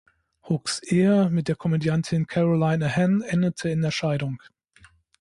Hooks 0.49 0.79
Ehe 0.81 1.29
mit 1.29 1.47
der 1.47 1.55
Komödiantin 1.55 2.25
Caroline 2.25 2.83
Aherne 2.85 3.23
endete 3.27 3.69
in 3.69 3.83
der 3.83 3.91
Scheidung. 3.91 4.41